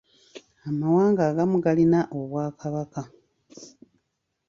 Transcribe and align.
Amawanga 0.69 1.21
agamu 1.29 1.57
galina 1.65 1.99
obw'akabaka. 2.17 3.01